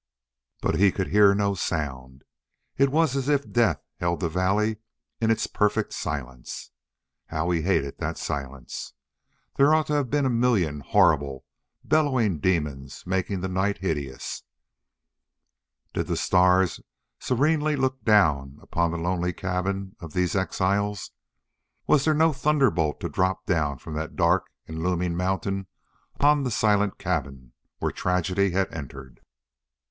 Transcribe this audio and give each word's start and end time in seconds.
But 0.63 0.79
he 0.79 0.91
could 0.91 1.09
hear 1.09 1.35
no 1.35 1.53
sound. 1.53 2.23
It 2.75 2.89
was 2.89 3.15
as 3.15 3.29
if 3.29 3.51
death 3.51 3.83
held 3.99 4.21
the 4.21 4.29
valley 4.29 4.77
in 5.19 5.29
its 5.29 5.45
perfect 5.45 5.93
silence. 5.93 6.71
How 7.27 7.51
he 7.51 7.61
hated 7.61 7.99
that 7.99 8.17
silence! 8.17 8.93
There 9.57 9.75
ought 9.75 9.85
to 9.85 9.93
have 9.93 10.09
been 10.09 10.25
a 10.25 10.29
million 10.31 10.79
horrible, 10.79 11.45
bellowing 11.83 12.39
demons 12.39 13.03
making 13.05 13.41
the 13.41 13.47
night 13.47 13.77
hideous. 13.77 14.41
Did 15.93 16.07
the 16.07 16.17
stars 16.17 16.81
serenely 17.19 17.75
look 17.75 18.03
down 18.03 18.57
upon 18.59 18.89
the 18.89 18.97
lonely 18.97 19.33
cabins 19.33 19.93
of 19.99 20.13
these 20.13 20.35
exiles? 20.35 21.11
Was 21.85 22.05
there 22.05 22.15
no 22.15 22.33
thunderbolt 22.33 22.99
to 23.01 23.07
drop 23.07 23.45
down 23.45 23.77
from 23.77 23.93
that 23.97 24.15
dark 24.15 24.49
and 24.67 24.81
looming 24.81 25.15
mountain 25.15 25.67
upon 26.15 26.41
the 26.41 26.49
silent 26.49 26.97
cabin 26.97 27.53
where 27.77 27.91
tragedy 27.91 28.49
had 28.49 28.73
entered? 28.73 29.19